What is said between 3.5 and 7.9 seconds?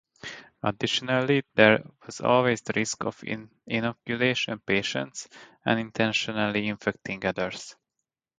inoculation patients unintentionally infecting others.